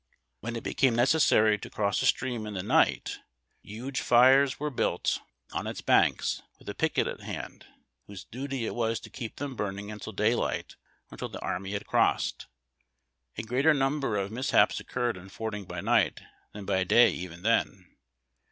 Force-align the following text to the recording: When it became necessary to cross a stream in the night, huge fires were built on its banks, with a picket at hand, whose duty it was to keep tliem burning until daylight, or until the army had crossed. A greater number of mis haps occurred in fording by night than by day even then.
When 0.39 0.55
it 0.55 0.63
became 0.63 0.95
necessary 0.95 1.59
to 1.59 1.69
cross 1.69 2.01
a 2.01 2.07
stream 2.07 2.47
in 2.47 2.55
the 2.55 2.63
night, 2.63 3.19
huge 3.61 4.01
fires 4.01 4.59
were 4.59 4.71
built 4.71 5.19
on 5.51 5.67
its 5.67 5.81
banks, 5.81 6.41
with 6.57 6.67
a 6.69 6.73
picket 6.73 7.05
at 7.05 7.19
hand, 7.21 7.67
whose 8.07 8.23
duty 8.23 8.65
it 8.65 8.73
was 8.73 8.99
to 8.99 9.11
keep 9.11 9.35
tliem 9.35 9.55
burning 9.55 9.91
until 9.91 10.11
daylight, 10.11 10.75
or 11.11 11.11
until 11.11 11.29
the 11.29 11.39
army 11.41 11.73
had 11.73 11.85
crossed. 11.85 12.47
A 13.37 13.43
greater 13.43 13.75
number 13.75 14.17
of 14.17 14.31
mis 14.31 14.49
haps 14.49 14.79
occurred 14.79 15.17
in 15.17 15.29
fording 15.29 15.65
by 15.65 15.81
night 15.81 16.19
than 16.51 16.65
by 16.65 16.83
day 16.83 17.11
even 17.11 17.43
then. 17.43 17.85